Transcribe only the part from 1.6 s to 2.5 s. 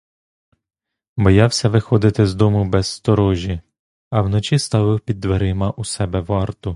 виходити з